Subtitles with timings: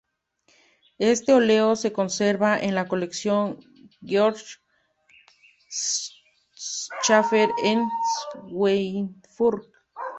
[0.97, 3.59] Este óleo se conserva en la Colección
[4.03, 4.41] Georg
[7.03, 7.87] Schäfer en
[8.31, 9.67] Schweinfurt.